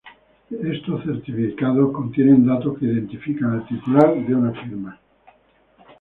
[0.49, 4.99] Esos certificados contienen datos que identifican al titular de una firma.